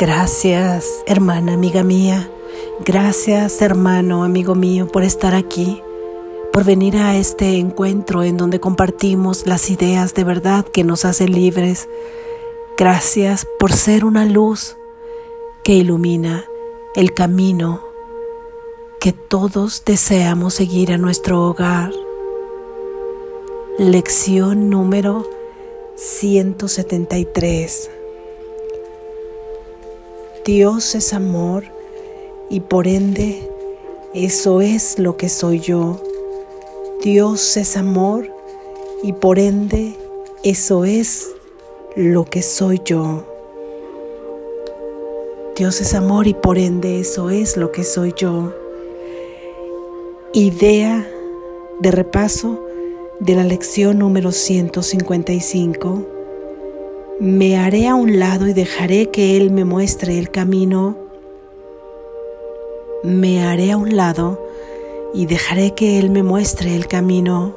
Gracias, 0.00 1.04
hermana, 1.04 1.52
amiga 1.52 1.82
mía. 1.82 2.30
Gracias, 2.86 3.60
hermano, 3.60 4.24
amigo 4.24 4.54
mío, 4.54 4.88
por 4.88 5.02
estar 5.02 5.34
aquí, 5.34 5.82
por 6.54 6.64
venir 6.64 6.96
a 6.96 7.16
este 7.16 7.58
encuentro 7.58 8.22
en 8.22 8.38
donde 8.38 8.60
compartimos 8.60 9.46
las 9.46 9.68
ideas 9.68 10.14
de 10.14 10.24
verdad 10.24 10.64
que 10.64 10.84
nos 10.84 11.04
hacen 11.04 11.32
libres. 11.32 11.86
Gracias 12.78 13.46
por 13.58 13.74
ser 13.74 14.06
una 14.06 14.24
luz 14.24 14.78
que 15.62 15.74
ilumina 15.74 16.46
el 16.94 17.12
camino 17.12 17.84
que 19.00 19.12
todos 19.12 19.84
deseamos 19.84 20.54
seguir 20.54 20.92
a 20.92 20.96
nuestro 20.96 21.44
hogar. 21.44 21.92
Lección 23.76 24.70
número 24.70 25.28
173. 25.96 27.99
Dios 30.44 30.94
es 30.94 31.12
amor 31.12 31.64
y 32.48 32.60
por 32.60 32.88
ende 32.88 33.46
eso 34.14 34.62
es 34.62 34.98
lo 34.98 35.18
que 35.18 35.28
soy 35.28 35.60
yo. 35.60 36.00
Dios 37.02 37.58
es 37.58 37.76
amor 37.76 38.26
y 39.02 39.12
por 39.12 39.38
ende 39.38 39.94
eso 40.42 40.86
es 40.86 41.28
lo 41.94 42.24
que 42.24 42.40
soy 42.40 42.80
yo. 42.84 43.26
Dios 45.56 45.82
es 45.82 45.92
amor 45.92 46.26
y 46.26 46.32
por 46.32 46.56
ende 46.56 47.00
eso 47.00 47.28
es 47.28 47.58
lo 47.58 47.70
que 47.70 47.84
soy 47.84 48.14
yo. 48.16 48.54
Idea 50.32 51.06
de 51.80 51.90
repaso 51.90 52.64
de 53.18 53.34
la 53.34 53.44
lección 53.44 53.98
número 53.98 54.32
155 54.32 56.19
me 57.20 57.58
haré 57.58 57.86
a 57.86 57.94
un 57.94 58.18
lado 58.18 58.48
y 58.48 58.54
dejaré 58.54 59.10
que 59.10 59.36
Él 59.36 59.50
me 59.50 59.66
muestre 59.66 60.18
el 60.18 60.30
camino. 60.30 60.96
Me 63.02 63.44
haré 63.44 63.72
a 63.72 63.76
un 63.76 63.94
lado 63.94 64.42
y 65.12 65.26
dejaré 65.26 65.72
que 65.74 65.98
Él 65.98 66.08
me 66.08 66.22
muestre 66.22 66.74
el 66.74 66.86
camino. 66.88 67.54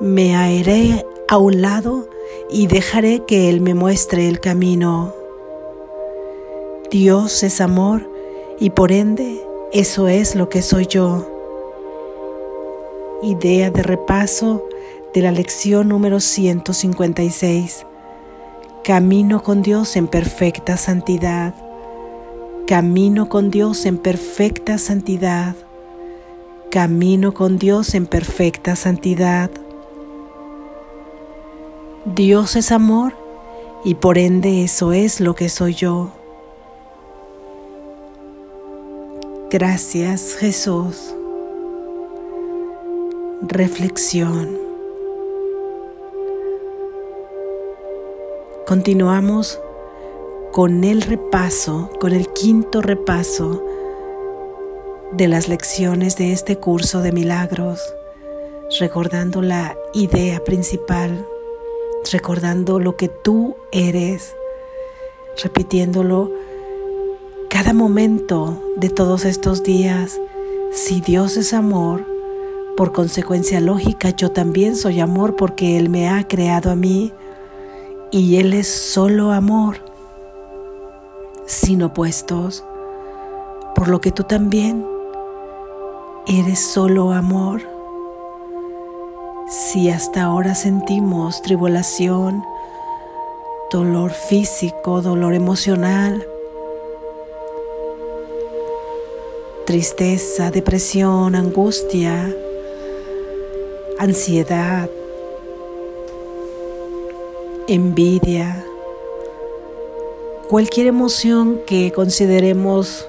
Me 0.00 0.36
haré 0.36 1.06
a 1.26 1.38
un 1.38 1.62
lado 1.62 2.10
y 2.50 2.66
dejaré 2.66 3.24
que 3.26 3.48
Él 3.48 3.62
me 3.62 3.72
muestre 3.72 4.28
el 4.28 4.40
camino. 4.40 5.14
Dios 6.90 7.42
es 7.42 7.62
amor 7.62 8.10
y 8.60 8.70
por 8.70 8.92
ende 8.92 9.42
eso 9.72 10.06
es 10.06 10.34
lo 10.34 10.50
que 10.50 10.60
soy 10.60 10.86
yo. 10.86 11.26
Idea 13.22 13.70
de 13.70 13.82
repaso 13.82 14.68
de 15.14 15.22
la 15.22 15.32
lección 15.32 15.88
número 15.88 16.20
156. 16.20 17.87
Camino 18.84 19.42
con 19.42 19.62
Dios 19.62 19.96
en 19.96 20.08
perfecta 20.08 20.76
santidad. 20.76 21.54
Camino 22.66 23.28
con 23.28 23.50
Dios 23.50 23.84
en 23.84 23.98
perfecta 23.98 24.78
santidad. 24.78 25.54
Camino 26.70 27.34
con 27.34 27.58
Dios 27.58 27.94
en 27.94 28.06
perfecta 28.06 28.76
santidad. 28.76 29.50
Dios 32.04 32.56
es 32.56 32.72
amor 32.72 33.14
y 33.84 33.94
por 33.94 34.16
ende 34.16 34.64
eso 34.64 34.92
es 34.92 35.20
lo 35.20 35.34
que 35.34 35.48
soy 35.48 35.74
yo. 35.74 36.10
Gracias 39.50 40.36
Jesús. 40.38 41.14
Reflexión. 43.42 44.67
Continuamos 48.68 49.58
con 50.52 50.84
el 50.84 51.00
repaso, 51.00 51.88
con 51.98 52.12
el 52.12 52.28
quinto 52.34 52.82
repaso 52.82 53.64
de 55.12 55.26
las 55.26 55.48
lecciones 55.48 56.18
de 56.18 56.32
este 56.32 56.56
curso 56.56 57.00
de 57.00 57.10
milagros, 57.10 57.80
recordando 58.78 59.40
la 59.40 59.74
idea 59.94 60.44
principal, 60.44 61.26
recordando 62.12 62.78
lo 62.78 62.94
que 62.98 63.08
tú 63.08 63.56
eres, 63.72 64.36
repitiéndolo 65.42 66.30
cada 67.48 67.72
momento 67.72 68.62
de 68.76 68.90
todos 68.90 69.24
estos 69.24 69.62
días. 69.62 70.20
Si 70.72 71.00
Dios 71.00 71.38
es 71.38 71.54
amor, 71.54 72.04
por 72.76 72.92
consecuencia 72.92 73.60
lógica, 73.60 74.10
yo 74.10 74.30
también 74.30 74.76
soy 74.76 75.00
amor 75.00 75.36
porque 75.36 75.78
Él 75.78 75.88
me 75.88 76.10
ha 76.10 76.28
creado 76.28 76.70
a 76.70 76.76
mí 76.76 77.14
y 78.10 78.36
Él 78.36 78.54
es 78.54 78.68
solo 78.68 79.32
amor, 79.32 79.76
sin 81.46 81.82
opuestos, 81.82 82.64
por 83.74 83.88
lo 83.88 84.00
que 84.00 84.12
tú 84.12 84.24
también 84.24 84.86
eres 86.26 86.58
solo 86.58 87.12
amor. 87.12 87.62
Si 89.48 89.90
hasta 89.90 90.24
ahora 90.24 90.54
sentimos 90.54 91.42
tribulación, 91.42 92.44
dolor 93.70 94.10
físico, 94.10 95.02
dolor 95.02 95.34
emocional, 95.34 96.26
tristeza, 99.66 100.50
depresión, 100.50 101.34
angustia, 101.34 102.34
ansiedad, 103.98 104.88
envidia, 107.68 108.64
cualquier 110.48 110.86
emoción 110.86 111.60
que 111.66 111.92
consideremos 111.92 113.06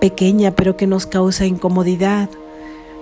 pequeña 0.00 0.50
pero 0.50 0.76
que 0.76 0.88
nos 0.88 1.06
causa 1.06 1.46
incomodidad 1.46 2.28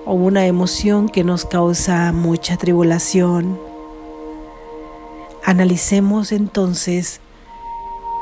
o 0.05 0.13
una 0.13 0.47
emoción 0.47 1.09
que 1.09 1.25
nos 1.25 1.47
causa 1.47 2.13
mucha 2.13 2.59
tribulación. 2.59 3.59
Analicemos 5.43 6.31
entonces 6.31 7.21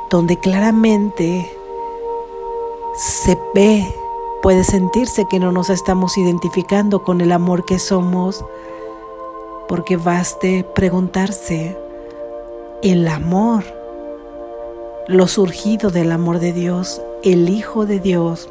donde 0.08 0.38
claramente 0.38 1.50
se 2.96 3.36
ve, 3.54 3.84
puede 4.40 4.62
sentirse 4.62 5.24
que 5.28 5.40
no 5.40 5.50
nos 5.50 5.68
estamos 5.68 6.16
identificando 6.16 7.02
con 7.02 7.20
el 7.20 7.32
amor 7.32 7.64
que 7.64 7.80
somos, 7.80 8.44
porque 9.68 9.96
baste 9.96 10.64
preguntarse, 10.74 11.81
el 12.82 13.06
amor, 13.06 13.62
lo 15.06 15.28
surgido 15.28 15.90
del 15.90 16.10
amor 16.10 16.40
de 16.40 16.52
Dios, 16.52 17.00
el 17.22 17.48
Hijo 17.48 17.86
de 17.86 18.00
Dios, 18.00 18.48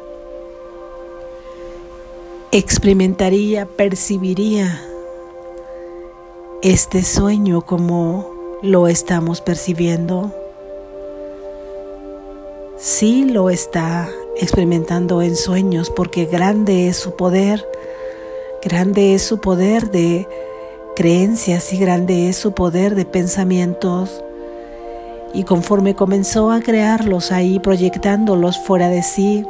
experimentaría, 2.50 3.66
percibiría 3.66 4.82
este 6.62 7.02
sueño 7.02 7.60
como 7.62 8.58
lo 8.62 8.88
estamos 8.88 9.42
percibiendo. 9.42 10.32
Sí 12.78 13.26
lo 13.26 13.50
está 13.50 14.08
experimentando 14.36 15.20
en 15.20 15.36
sueños 15.36 15.90
porque 15.90 16.24
grande 16.24 16.88
es 16.88 16.96
su 16.96 17.16
poder, 17.16 17.66
grande 18.62 19.14
es 19.14 19.22
su 19.22 19.40
poder 19.40 19.90
de 19.90 20.26
creencias 20.94 21.72
y 21.72 21.78
grande 21.78 22.28
es 22.28 22.36
su 22.36 22.52
poder 22.52 22.94
de 22.94 23.04
pensamientos. 23.04 24.22
Y 25.34 25.44
conforme 25.44 25.94
comenzó 25.94 26.50
a 26.50 26.60
crearlos 26.60 27.32
ahí, 27.32 27.58
proyectándolos 27.58 28.58
fuera 28.58 28.88
de 28.88 29.02
sí, 29.02 29.46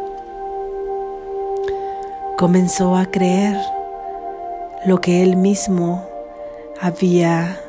comenzó 2.39 2.97
a 2.97 3.07
creer 3.07 3.57
lo 4.85 5.01
que 5.01 5.23
él 5.23 5.37
mismo 5.37 6.07
había 6.81 7.61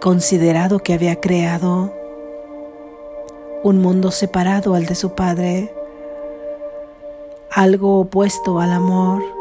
considerado 0.00 0.80
que 0.80 0.94
había 0.94 1.20
creado, 1.20 1.92
un 3.62 3.78
mundo 3.78 4.10
separado 4.10 4.74
al 4.74 4.86
de 4.86 4.94
su 4.94 5.14
padre, 5.14 5.72
algo 7.50 8.00
opuesto 8.00 8.60
al 8.60 8.72
amor 8.72 9.35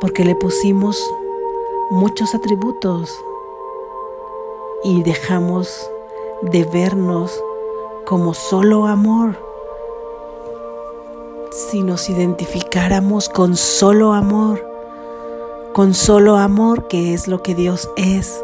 porque 0.00 0.24
le 0.24 0.34
pusimos 0.34 0.98
muchos 1.90 2.34
atributos 2.34 3.10
y 4.82 5.02
dejamos 5.02 5.90
de 6.42 6.64
vernos 6.64 7.42
como 8.06 8.32
solo 8.32 8.86
amor. 8.86 9.36
Si 11.52 11.82
nos 11.82 12.08
identificáramos 12.08 13.28
con 13.28 13.56
solo 13.56 14.12
amor, 14.12 14.64
con 15.74 15.94
solo 15.94 16.36
amor 16.36 16.88
que 16.88 17.12
es 17.12 17.28
lo 17.28 17.42
que 17.42 17.54
Dios 17.54 17.90
es, 17.96 18.42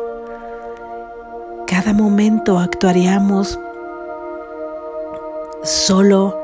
cada 1.66 1.92
momento 1.92 2.58
actuaríamos 2.58 3.58
solo 5.62 6.38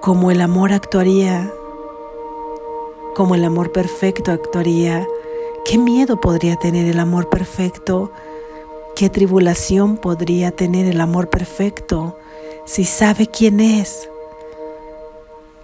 como 0.00 0.30
el 0.30 0.40
amor 0.40 0.72
actuaría 0.72 1.52
como 3.18 3.34
el 3.34 3.44
amor 3.44 3.72
perfecto 3.72 4.30
actuaría. 4.30 5.04
¿Qué 5.64 5.76
miedo 5.76 6.20
podría 6.20 6.54
tener 6.54 6.86
el 6.86 7.00
amor 7.00 7.28
perfecto? 7.28 8.12
¿Qué 8.94 9.10
tribulación 9.10 9.96
podría 9.96 10.52
tener 10.52 10.86
el 10.86 11.00
amor 11.00 11.28
perfecto 11.28 12.16
si 12.64 12.84
sabe 12.84 13.26
quién 13.26 13.58
es? 13.58 14.08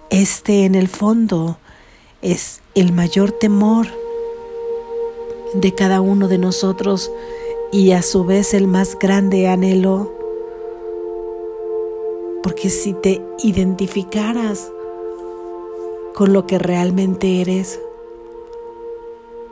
Este 0.09 0.65
en 0.65 0.75
el 0.75 0.89
fondo 0.89 1.57
es 2.21 2.59
el 2.73 2.91
mayor 2.91 3.31
temor 3.31 3.87
de 5.53 5.73
cada 5.73 6.01
uno 6.01 6.27
de 6.27 6.39
nosotros 6.39 7.09
y 7.71 7.93
a 7.93 8.01
su 8.01 8.25
vez 8.25 8.53
el 8.53 8.67
más 8.67 8.99
grande 8.99 9.47
anhelo. 9.47 10.11
Porque 12.43 12.69
si 12.69 12.91
te 12.91 13.21
identificaras 13.39 14.73
con 16.15 16.31
lo 16.31 16.47
que 16.47 16.57
realmente 16.57 17.41
eres, 17.41 17.79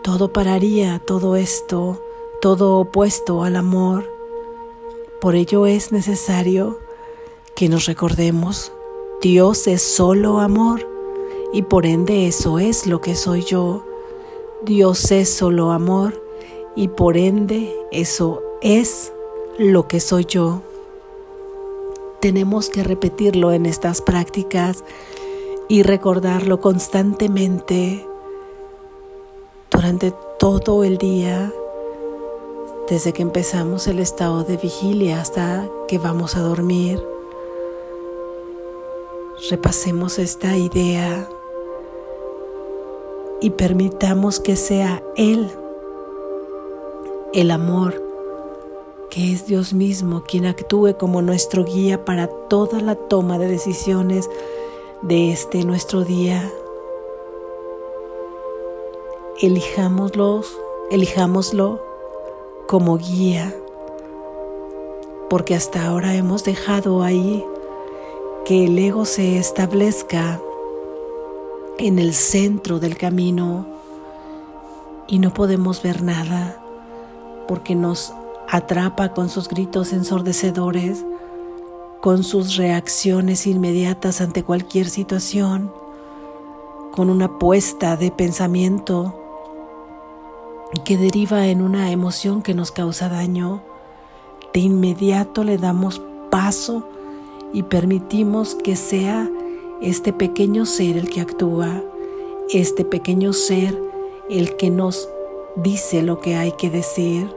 todo 0.01 0.31
pararía, 0.31 0.99
todo 1.05 1.35
esto, 1.35 2.01
todo 2.41 2.79
opuesto 2.79 3.43
al 3.43 3.57
amor. 3.57 4.09
Por 5.19 5.35
ello 5.35 5.65
es 5.67 5.91
necesario 5.91 6.79
que 7.53 7.67
nos 7.67 7.85
recordemos, 7.85 8.71
Dios 9.21 9.67
es 9.67 9.81
solo 9.81 10.39
amor 10.39 10.87
y 11.51 11.63
por 11.63 11.85
ende 11.85 12.27
eso 12.27 12.59
es 12.59 12.87
lo 12.87 13.01
que 13.01 13.15
soy 13.15 13.43
yo. 13.43 13.83
Dios 14.63 15.11
es 15.11 15.29
solo 15.29 15.71
amor 15.71 16.23
y 16.77 16.87
por 16.87 17.17
ende 17.17 17.75
eso 17.91 18.41
es 18.61 19.11
lo 19.57 19.89
que 19.89 19.99
soy 19.99 20.23
yo. 20.23 20.61
Tenemos 22.21 22.69
que 22.69 22.83
repetirlo 22.83 23.51
en 23.51 23.65
estas 23.65 24.01
prácticas 24.01 24.85
y 25.67 25.83
recordarlo 25.83 26.59
constantemente 26.59 28.05
durante 29.71 30.13
todo 30.37 30.83
el 30.83 30.97
día, 30.97 31.51
desde 32.89 33.13
que 33.13 33.21
empezamos 33.21 33.87
el 33.87 33.99
estado 33.99 34.43
de 34.43 34.57
vigilia 34.57 35.21
hasta 35.21 35.67
que 35.87 35.97
vamos 35.97 36.35
a 36.35 36.41
dormir. 36.41 37.01
Repasemos 39.49 40.19
esta 40.19 40.55
idea 40.57 41.27
y 43.41 43.49
permitamos 43.51 44.39
que 44.39 44.55
sea 44.55 45.03
Él, 45.15 45.49
el 47.33 47.51
amor, 47.51 48.01
que 49.09 49.33
es 49.33 49.47
Dios 49.47 49.73
mismo, 49.73 50.23
quien 50.23 50.45
actúe 50.45 50.97
como 50.97 51.21
nuestro 51.21 51.65
guía 51.65 52.05
para 52.05 52.27
toda 52.27 52.79
la 52.79 52.95
toma 52.95 53.37
de 53.37 53.47
decisiones 53.47 54.29
de 55.03 55.33
este 55.33 55.65
nuestro 55.65 56.05
día. 56.05 56.49
Elijámoslos, 59.41 60.57
elijámoslo 60.91 61.81
como 62.67 62.97
guía, 62.97 63.53
porque 65.29 65.55
hasta 65.55 65.85
ahora 65.85 66.15
hemos 66.15 66.45
dejado 66.45 67.03
ahí 67.03 67.45
que 68.45 68.65
el 68.65 68.79
ego 68.79 69.03
se 69.03 69.37
establezca 69.37 70.39
en 71.77 71.99
el 71.99 72.13
centro 72.13 72.79
del 72.79 72.97
camino 72.97 73.65
y 75.07 75.19
no 75.19 75.33
podemos 75.33 75.83
ver 75.83 76.01
nada 76.01 76.57
porque 77.47 77.75
nos 77.75 78.13
atrapa 78.49 79.13
con 79.13 79.29
sus 79.29 79.49
gritos 79.49 79.91
ensordecedores, 79.91 81.03
con 82.03 82.25
sus 82.25 82.57
reacciones 82.57 83.47
inmediatas 83.47 84.19
ante 84.19 84.43
cualquier 84.43 84.89
situación, 84.89 85.71
con 86.91 87.09
una 87.09 87.39
puesta 87.39 87.95
de 87.95 88.11
pensamiento 88.11 89.17
que 90.83 90.97
deriva 90.97 91.47
en 91.47 91.61
una 91.61 91.91
emoción 91.91 92.41
que 92.41 92.53
nos 92.53 92.73
causa 92.73 93.07
daño. 93.07 93.63
De 94.53 94.59
inmediato 94.59 95.45
le 95.45 95.57
damos 95.57 96.01
paso 96.29 96.85
y 97.53 97.63
permitimos 97.63 98.53
que 98.53 98.75
sea 98.75 99.31
este 99.81 100.11
pequeño 100.11 100.65
ser 100.65 100.97
el 100.97 101.09
que 101.09 101.21
actúa, 101.21 101.81
este 102.49 102.83
pequeño 102.83 103.31
ser 103.31 103.81
el 104.29 104.57
que 104.57 104.69
nos 104.69 105.07
dice 105.55 106.03
lo 106.03 106.19
que 106.19 106.35
hay 106.35 106.51
que 106.51 106.69
decir 106.69 107.33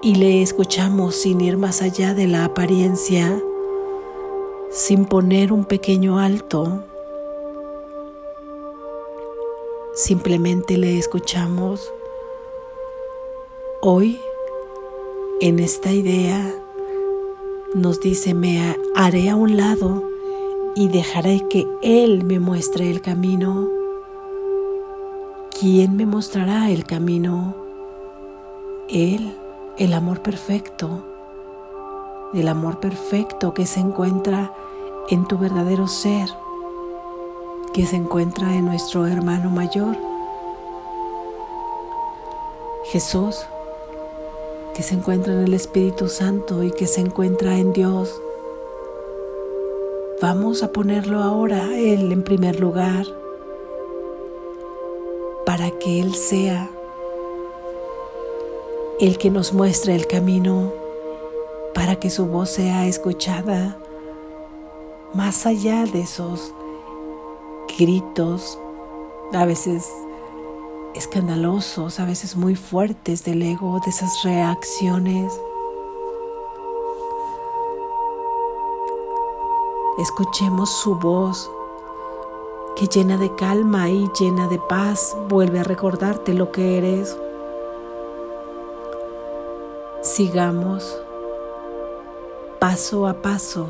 y 0.00 0.14
le 0.14 0.42
escuchamos 0.42 1.16
sin 1.16 1.40
ir 1.40 1.56
más 1.56 1.82
allá 1.82 2.14
de 2.14 2.28
la 2.28 2.44
apariencia, 2.44 3.42
sin 4.70 5.04
poner 5.04 5.52
un 5.52 5.64
pequeño 5.64 6.20
alto. 6.20 6.84
Simplemente 9.94 10.78
le 10.78 10.96
escuchamos. 10.96 11.92
Hoy, 13.82 14.20
en 15.40 15.58
esta 15.58 15.92
idea, 15.92 16.54
nos 17.74 18.00
dice, 18.00 18.32
me 18.32 18.76
haré 18.94 19.30
a 19.30 19.36
un 19.36 19.56
lado 19.56 20.04
y 20.76 20.88
dejaré 20.88 21.46
que 21.50 21.66
Él 21.82 22.24
me 22.24 22.38
muestre 22.38 22.90
el 22.90 23.00
camino. 23.00 23.68
¿Quién 25.58 25.96
me 25.96 26.06
mostrará 26.06 26.70
el 26.70 26.84
camino? 26.84 27.56
Él, 28.88 29.36
el 29.78 29.92
amor 29.94 30.22
perfecto, 30.22 31.09
el 32.34 32.48
amor 32.48 32.78
perfecto 32.80 33.54
que 33.54 33.66
se 33.66 33.80
encuentra 33.80 34.52
en 35.08 35.26
tu 35.26 35.38
verdadero 35.38 35.88
ser, 35.88 36.28
que 37.72 37.86
se 37.86 37.96
encuentra 37.96 38.54
en 38.54 38.66
nuestro 38.66 39.06
hermano 39.06 39.50
mayor. 39.50 39.96
Jesús, 42.84 43.46
que 44.74 44.82
se 44.82 44.94
encuentra 44.94 45.32
en 45.34 45.40
el 45.40 45.54
Espíritu 45.54 46.08
Santo 46.08 46.62
y 46.62 46.70
que 46.70 46.86
se 46.86 47.00
encuentra 47.00 47.58
en 47.58 47.72
Dios. 47.72 48.20
Vamos 50.20 50.62
a 50.62 50.72
ponerlo 50.72 51.22
ahora 51.22 51.76
Él 51.76 52.12
en 52.12 52.22
primer 52.22 52.60
lugar 52.60 53.06
para 55.46 55.70
que 55.78 56.00
Él 56.00 56.14
sea 56.14 56.70
el 59.00 59.16
que 59.16 59.30
nos 59.30 59.54
muestre 59.54 59.94
el 59.94 60.06
camino, 60.06 60.72
que 62.00 62.10
su 62.10 62.26
voz 62.26 62.50
sea 62.50 62.86
escuchada 62.86 63.76
más 65.14 65.44
allá 65.44 65.84
de 65.84 66.00
esos 66.00 66.54
gritos, 67.78 68.58
a 69.32 69.44
veces 69.44 69.88
escandalosos, 70.94 72.00
a 72.00 72.04
veces 72.04 72.36
muy 72.36 72.56
fuertes 72.56 73.24
del 73.24 73.42
ego, 73.42 73.78
de 73.84 73.90
esas 73.90 74.22
reacciones. 74.24 75.38
Escuchemos 79.98 80.70
su 80.70 80.94
voz 80.96 81.50
que 82.76 82.86
llena 82.86 83.18
de 83.18 83.34
calma 83.34 83.90
y 83.90 84.08
llena 84.18 84.48
de 84.48 84.58
paz 84.58 85.16
vuelve 85.28 85.60
a 85.60 85.64
recordarte 85.64 86.32
lo 86.32 86.50
que 86.50 86.78
eres. 86.78 87.16
Sigamos 90.00 90.98
paso 92.60 93.06
a 93.06 93.14
paso 93.22 93.66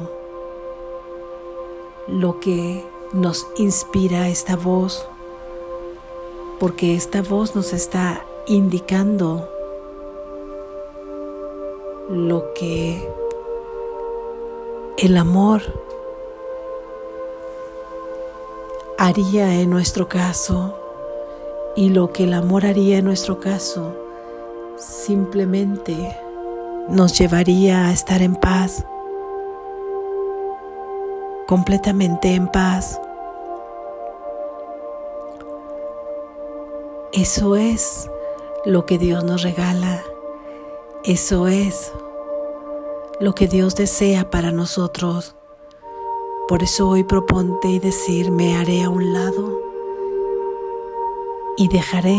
lo 2.08 2.40
que 2.40 2.84
nos 3.12 3.46
inspira 3.56 4.28
esta 4.28 4.56
voz, 4.56 5.06
porque 6.58 6.96
esta 6.96 7.22
voz 7.22 7.54
nos 7.54 7.72
está 7.72 8.26
indicando 8.48 9.48
lo 12.08 12.52
que 12.54 13.08
el 14.98 15.16
amor 15.16 15.62
haría 18.98 19.60
en 19.60 19.70
nuestro 19.70 20.08
caso 20.08 20.74
y 21.76 21.90
lo 21.90 22.12
que 22.12 22.24
el 22.24 22.34
amor 22.34 22.66
haría 22.66 22.98
en 22.98 23.04
nuestro 23.04 23.38
caso 23.38 23.94
simplemente 24.76 26.16
nos 26.90 27.16
llevaría 27.16 27.86
a 27.86 27.92
estar 27.92 28.20
en 28.20 28.34
paz, 28.34 28.84
completamente 31.46 32.34
en 32.34 32.48
paz. 32.48 33.00
Eso 37.12 37.56
es 37.56 38.10
lo 38.64 38.86
que 38.86 38.98
Dios 38.98 39.24
nos 39.24 39.42
regala, 39.42 40.02
eso 41.04 41.46
es 41.46 41.92
lo 43.20 43.34
que 43.34 43.46
Dios 43.46 43.76
desea 43.76 44.28
para 44.28 44.50
nosotros. 44.50 45.36
Por 46.48 46.64
eso 46.64 46.88
hoy 46.88 47.04
proponte 47.04 47.68
y 47.68 47.78
decir, 47.78 48.32
me 48.32 48.56
haré 48.56 48.82
a 48.82 48.90
un 48.90 49.12
lado 49.12 49.60
y 51.56 51.68
dejaré 51.68 52.18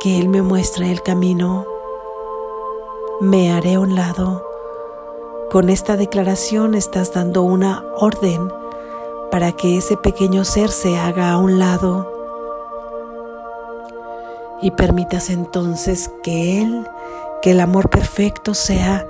que 0.00 0.18
Él 0.18 0.28
me 0.28 0.42
muestre 0.42 0.90
el 0.90 1.02
camino. 1.02 1.71
Me 3.22 3.52
haré 3.52 3.78
un 3.78 3.94
lado. 3.94 4.44
Con 5.48 5.70
esta 5.70 5.96
declaración 5.96 6.74
estás 6.74 7.14
dando 7.14 7.42
una 7.42 7.84
orden 7.96 8.50
para 9.30 9.52
que 9.52 9.78
ese 9.78 9.96
pequeño 9.96 10.44
ser 10.44 10.70
se 10.70 10.98
haga 10.98 11.30
a 11.30 11.38
un 11.38 11.60
lado 11.60 12.10
y 14.60 14.72
permitas 14.72 15.30
entonces 15.30 16.10
que 16.24 16.62
Él 16.62 16.84
que 17.42 17.52
el 17.52 17.60
amor 17.60 17.90
perfecto 17.90 18.54
sea 18.54 19.06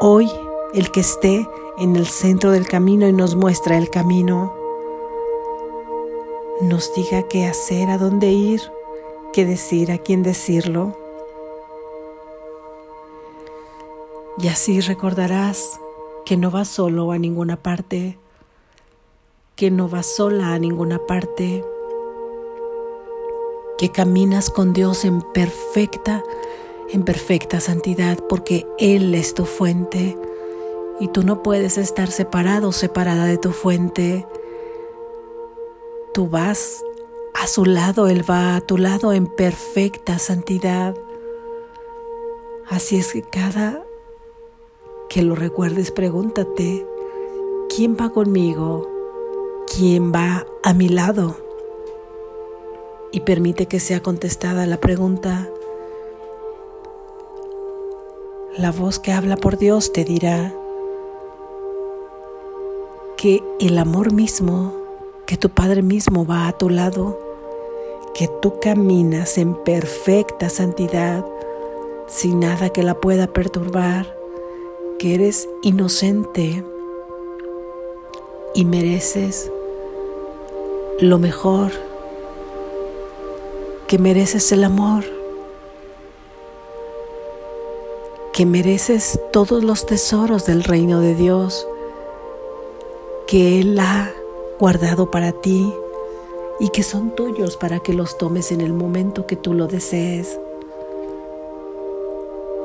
hoy 0.00 0.30
el 0.72 0.90
que 0.90 1.00
esté 1.00 1.46
en 1.76 1.96
el 1.96 2.06
centro 2.06 2.52
del 2.52 2.66
camino 2.66 3.08
y 3.08 3.12
nos 3.12 3.36
muestra 3.36 3.76
el 3.76 3.90
camino, 3.90 4.54
nos 6.62 6.94
diga 6.94 7.24
qué 7.28 7.44
hacer, 7.44 7.90
a 7.90 7.98
dónde 7.98 8.28
ir, 8.28 8.62
qué 9.34 9.44
decir, 9.44 9.92
a 9.92 9.98
quién 9.98 10.22
decirlo. 10.22 10.99
Y 14.42 14.48
así 14.48 14.80
recordarás 14.80 15.78
que 16.24 16.38
no 16.38 16.50
vas 16.50 16.68
solo 16.68 17.12
a 17.12 17.18
ninguna 17.18 17.56
parte, 17.56 18.18
que 19.54 19.70
no 19.70 19.86
vas 19.86 20.06
sola 20.06 20.54
a 20.54 20.58
ninguna 20.58 20.98
parte, 20.98 21.62
que 23.76 23.90
caminas 23.90 24.48
con 24.48 24.72
Dios 24.72 25.04
en 25.04 25.20
perfecta, 25.20 26.22
en 26.88 27.02
perfecta 27.02 27.60
santidad, 27.60 28.18
porque 28.30 28.66
Él 28.78 29.14
es 29.14 29.34
tu 29.34 29.44
fuente 29.44 30.16
y 31.00 31.08
tú 31.08 31.22
no 31.22 31.42
puedes 31.42 31.76
estar 31.76 32.10
separado 32.10 32.68
o 32.68 32.72
separada 32.72 33.26
de 33.26 33.36
tu 33.36 33.52
fuente. 33.52 34.26
Tú 36.14 36.30
vas 36.30 36.82
a 37.34 37.46
su 37.46 37.66
lado, 37.66 38.08
Él 38.08 38.28
va 38.28 38.56
a 38.56 38.62
tu 38.62 38.78
lado 38.78 39.12
en 39.12 39.26
perfecta 39.26 40.18
santidad. 40.18 40.96
Así 42.70 42.96
es 42.96 43.12
que 43.12 43.20
cada 43.20 43.84
que 45.10 45.22
lo 45.22 45.34
recuerdes, 45.34 45.90
pregúntate, 45.90 46.86
¿quién 47.68 47.96
va 48.00 48.10
conmigo? 48.10 48.88
¿Quién 49.66 50.12
va 50.12 50.46
a 50.62 50.72
mi 50.72 50.88
lado? 50.88 51.36
Y 53.10 53.20
permite 53.20 53.66
que 53.66 53.80
sea 53.80 54.00
contestada 54.04 54.66
la 54.66 54.76
pregunta. 54.76 55.48
La 58.56 58.70
voz 58.70 59.00
que 59.00 59.10
habla 59.10 59.36
por 59.36 59.58
Dios 59.58 59.92
te 59.92 60.04
dirá, 60.04 60.54
que 63.16 63.42
el 63.58 63.78
amor 63.78 64.12
mismo, 64.12 64.72
que 65.26 65.36
tu 65.36 65.48
Padre 65.50 65.82
mismo 65.82 66.24
va 66.24 66.46
a 66.46 66.56
tu 66.56 66.68
lado, 66.70 67.18
que 68.14 68.28
tú 68.40 68.60
caminas 68.60 69.38
en 69.38 69.56
perfecta 69.56 70.48
santidad, 70.50 71.26
sin 72.06 72.38
nada 72.38 72.68
que 72.68 72.84
la 72.84 72.94
pueda 73.00 73.26
perturbar, 73.26 74.19
que 75.00 75.14
eres 75.14 75.48
inocente 75.62 76.62
y 78.54 78.66
mereces 78.66 79.50
lo 80.98 81.18
mejor, 81.18 81.72
que 83.86 83.98
mereces 83.98 84.52
el 84.52 84.62
amor, 84.62 85.04
que 88.34 88.44
mereces 88.44 89.18
todos 89.32 89.64
los 89.64 89.86
tesoros 89.86 90.44
del 90.44 90.64
reino 90.64 91.00
de 91.00 91.14
Dios 91.14 91.66
que 93.26 93.58
Él 93.58 93.78
ha 93.78 94.12
guardado 94.58 95.10
para 95.10 95.32
ti 95.32 95.72
y 96.58 96.68
que 96.68 96.82
son 96.82 97.14
tuyos 97.14 97.56
para 97.56 97.80
que 97.80 97.94
los 97.94 98.18
tomes 98.18 98.52
en 98.52 98.60
el 98.60 98.74
momento 98.74 99.26
que 99.26 99.36
tú 99.36 99.54
lo 99.54 99.66
desees. 99.66 100.38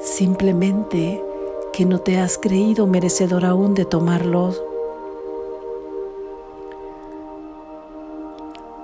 Simplemente 0.02 1.24
que 1.76 1.84
no 1.84 2.00
te 2.00 2.18
has 2.18 2.38
creído 2.38 2.88
merecedor 2.88 3.44
aún 3.44 3.74
de 3.74 3.84
tomarlos, 3.84 4.64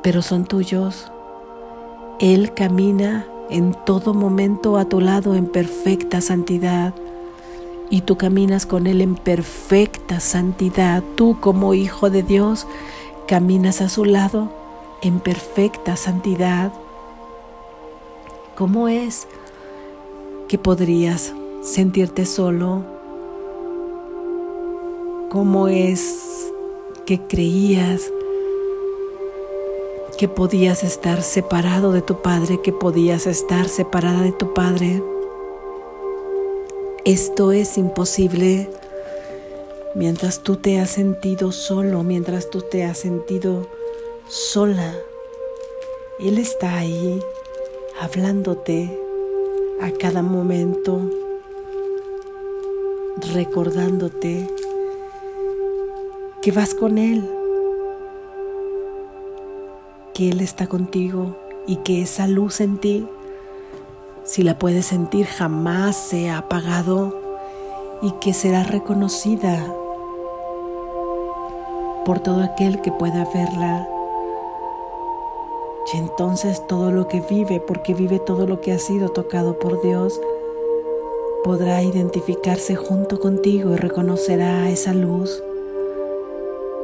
pero 0.04 0.22
son 0.22 0.44
tuyos. 0.44 1.10
Él 2.20 2.54
camina 2.54 3.26
en 3.50 3.74
todo 3.86 4.14
momento 4.14 4.78
a 4.78 4.84
tu 4.84 5.00
lado 5.00 5.36
en 5.36 5.46
perfecta 5.46 6.20
santidad 6.20 6.94
y 7.90 8.02
tú 8.02 8.18
caminas 8.18 8.66
con 8.66 8.88
Él 8.88 9.00
en 9.00 9.16
perfecta 9.16 10.20
santidad. 10.20 11.02
Tú 11.16 11.38
como 11.40 11.74
hijo 11.74 12.10
de 12.10 12.24
Dios 12.24 12.68
caminas 13.26 13.80
a 13.80 13.88
su 13.88 14.04
lado 14.04 14.52
en 15.02 15.22
perfecta 15.22 15.96
santidad. 15.96 16.74
¿Cómo 18.58 18.90
es 18.90 19.30
que 20.50 20.58
podrías 20.58 21.34
sentirte 21.62 22.26
solo? 22.26 22.84
¿Cómo 25.30 25.68
es 25.68 26.52
que 27.06 27.22
creías 27.22 28.12
que 30.18 30.28
podías 30.28 30.84
estar 30.84 31.22
separado 31.22 31.94
de 31.94 32.02
tu 32.02 32.22
Padre, 32.22 32.62
que 32.62 32.74
podías 32.74 33.28
estar 33.28 33.70
separada 33.70 34.22
de 34.22 34.32
tu 34.32 34.54
Padre? 34.54 35.02
Esto 37.06 37.52
es 37.52 37.78
imposible 37.78 38.70
mientras 39.96 40.42
tú 40.44 40.56
te 40.58 40.80
has 40.80 40.90
sentido 40.90 41.52
solo, 41.52 42.04
mientras 42.04 42.50
tú 42.50 42.62
te 42.62 42.84
has 42.84 42.98
sentido 42.98 43.68
sola. 44.28 44.96
Él 46.20 46.38
está 46.38 46.78
ahí 46.78 47.20
hablándote 48.00 49.00
a 49.82 49.92
cada 49.92 50.22
momento, 50.22 51.02
recordándote 53.34 54.48
que 56.42 56.52
vas 56.52 56.74
con 56.74 56.98
Él, 56.98 57.30
que 60.14 60.30
Él 60.30 60.42
está 60.42 60.68
contigo 60.68 61.38
y 61.68 61.78
que 61.78 62.02
esa 62.02 62.28
luz 62.28 62.62
en 62.62 62.78
ti 62.78 63.08
si 64.24 64.44
la 64.44 64.58
puedes 64.58 64.86
sentir 64.86 65.26
jamás 65.26 65.96
se 65.96 66.30
ha 66.30 66.38
apagado 66.38 67.20
y 68.02 68.12
que 68.14 68.34
será 68.34 68.64
reconocida 68.64 69.66
por 72.06 72.20
todo 72.20 72.44
aquel 72.44 72.82
que 72.82 72.92
pueda 72.92 73.26
verla. 73.34 73.88
Y 75.94 75.98
entonces 75.98 76.66
todo 76.68 76.92
lo 76.92 77.08
que 77.08 77.22
vive, 77.22 77.60
porque 77.60 77.94
vive 77.94 78.20
todo 78.20 78.48
lo 78.48 78.62
que 78.62 78.72
ha 78.72 78.80
sido 78.80 79.10
tocado 79.10 79.60
por 79.60 79.82
Dios, 79.82 80.20
podrá 81.44 81.82
identificarse 81.82 82.76
junto 82.76 83.20
contigo 83.20 83.74
y 83.74 83.76
reconocerá 83.76 84.70
esa 84.70 84.94
luz, 84.94 85.44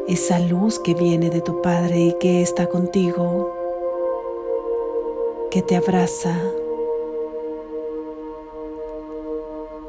esa 0.08 0.40
luz 0.40 0.80
que 0.80 0.94
viene 0.94 1.30
de 1.30 1.42
tu 1.42 1.62
Padre 1.62 2.00
y 2.00 2.14
que 2.20 2.42
está 2.42 2.68
contigo, 2.68 3.54
que 5.52 5.62
te 5.62 5.76
abraza, 5.76 6.36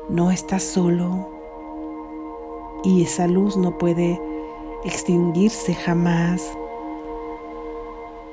no 0.09 0.31
estás 0.31 0.63
solo 0.63 1.29
y 2.85 3.03
esa 3.03 3.27
luz 3.27 3.57
no 3.57 3.79
puede 3.79 4.21
extinguirse 4.85 5.75
jamás. 5.75 6.43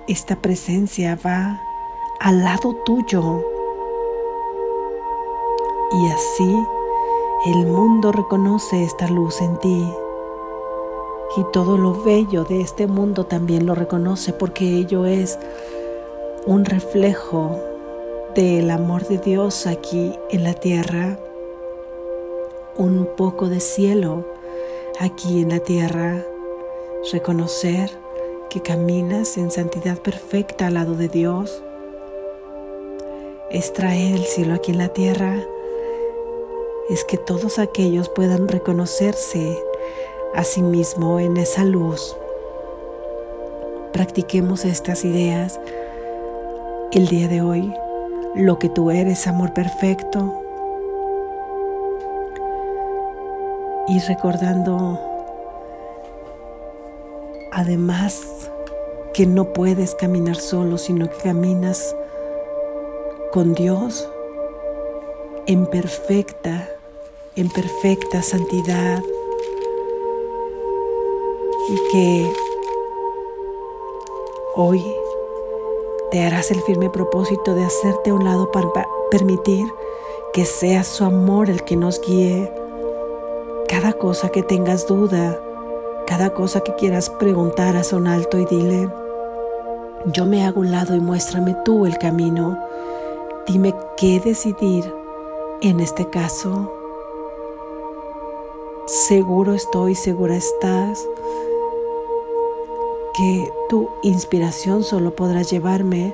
Esta 0.08 0.36
presencia 0.36 1.18
va 1.26 1.62
al 2.20 2.44
lado 2.44 2.76
tuyo 2.86 3.55
y 5.92 6.08
así 6.08 6.68
el 7.46 7.68
mundo 7.68 8.12
reconoce 8.12 8.84
esta 8.84 9.08
luz 9.08 9.42
en 9.42 9.58
ti. 9.60 9.88
Y 11.38 11.44
todo 11.52 11.78
lo 11.78 12.04
bello 12.04 12.44
de 12.44 12.62
este 12.62 12.88
mundo 12.88 13.26
también 13.26 13.66
lo 13.66 13.76
reconoce 13.76 14.34
porque 14.34 14.66
ello 14.78 15.06
es 15.06 15.38
un 16.46 16.66
reflejo 16.66 17.60
del 18.36 18.72
amor 18.72 19.08
de 19.08 19.18
Dios 19.18 19.68
aquí 19.68 20.14
en 20.30 20.44
la 20.44 20.54
tierra. 20.54 21.20
Un 22.78 23.08
poco 23.16 23.48
de 23.48 23.60
cielo 23.60 24.26
aquí 25.00 25.42
en 25.42 25.50
la 25.50 25.60
tierra, 25.60 26.24
reconocer 27.12 27.92
que 28.50 28.62
caminas 28.62 29.38
en 29.38 29.52
santidad 29.52 30.00
perfecta 30.00 30.68
al 30.68 30.76
lado 30.76 30.96
de 30.96 31.10
Dios, 31.10 31.64
es 33.50 33.72
traer 33.74 34.16
el 34.16 34.26
cielo 34.26 34.56
aquí 34.56 34.72
en 34.72 34.80
la 34.80 34.90
tierra, 34.90 35.38
es 36.90 37.04
que 37.04 37.18
todos 37.18 37.60
aquellos 37.60 38.10
puedan 38.10 38.48
reconocerse 38.48 39.58
a 40.36 40.44
sí 40.44 40.62
mismo 40.62 41.20
en 41.20 41.38
esa 41.38 41.64
luz. 41.64 42.16
Practiquemos 43.92 44.66
estas 44.66 45.06
ideas 45.06 45.60
el 46.92 47.08
día 47.08 47.28
de 47.28 47.42
hoy. 47.42 47.74
Lo 48.36 48.60
que 48.60 48.70
tú 48.70 48.92
eres, 48.92 49.28
amor 49.28 49.54
perfecto, 49.54 50.42
y 53.88 54.00
recordando 54.00 55.00
además 57.52 58.52
que 59.14 59.26
no 59.26 59.54
puedes 59.54 59.96
caminar 59.96 60.36
solo, 60.36 60.78
sino 60.78 61.10
que 61.10 61.18
caminas 61.18 61.96
con 63.32 63.54
Dios 63.54 64.10
en 65.48 65.68
perfecta, 65.68 66.68
en 67.36 67.50
perfecta 67.50 68.22
santidad 68.22 69.04
y 71.70 71.92
que 71.92 72.34
hoy 74.56 74.82
te 76.12 76.24
harás 76.24 76.52
el 76.52 76.62
firme 76.62 76.90
propósito 76.90 77.54
de 77.54 77.66
hacerte 77.66 78.12
a 78.12 78.14
un 78.14 78.24
lado 78.24 78.52
para 78.52 78.70
permitir 79.12 79.68
que 80.34 80.46
sea 80.46 80.84
su 80.84 81.04
amor 81.04 81.50
el 81.50 81.64
que 81.64 81.76
nos 81.76 82.00
guíe. 82.02 82.52
Cada 83.68 83.94
cosa 83.94 84.30
que 84.30 84.44
tengas 84.44 84.88
duda, 84.88 85.38
cada 86.08 86.34
cosa 86.34 86.62
que 86.62 86.76
quieras 86.76 87.10
preguntar, 87.10 87.76
a 87.76 87.96
un 87.96 88.08
alto 88.08 88.38
y 88.40 88.46
dile, 88.46 88.90
yo 90.06 90.26
me 90.26 90.46
hago 90.46 90.62
un 90.62 90.72
lado 90.72 90.96
y 90.96 91.00
muéstrame 91.00 91.56
tú 91.66 91.86
el 91.86 91.98
camino. 91.98 92.58
Dime 93.48 93.74
qué 93.98 94.22
decidir 94.22 94.94
en 95.62 95.80
este 95.80 96.10
caso. 96.10 96.75
Seguro 98.86 99.56
estoy, 99.56 99.96
segura 99.96 100.36
estás 100.36 101.10
que 103.16 103.52
tu 103.68 103.90
inspiración 104.04 104.84
solo 104.84 105.16
podrá 105.16 105.42
llevarme 105.42 106.14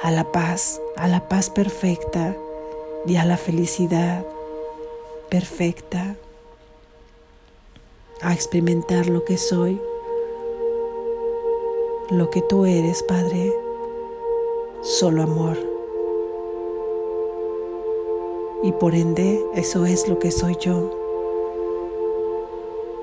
a 0.00 0.12
la 0.12 0.30
paz, 0.30 0.80
a 0.94 1.08
la 1.08 1.28
paz 1.28 1.50
perfecta 1.50 2.36
y 3.04 3.16
a 3.16 3.24
la 3.24 3.36
felicidad 3.36 4.24
perfecta, 5.28 6.14
a 8.22 8.32
experimentar 8.32 9.08
lo 9.08 9.24
que 9.24 9.36
soy, 9.36 9.80
lo 12.10 12.30
que 12.30 12.42
tú 12.42 12.64
eres, 12.64 13.02
Padre, 13.02 13.52
solo 14.82 15.24
amor. 15.24 15.58
Y 18.62 18.70
por 18.70 18.94
ende, 18.94 19.44
eso 19.56 19.84
es 19.84 20.06
lo 20.08 20.20
que 20.20 20.30
soy 20.30 20.56
yo. 20.60 20.97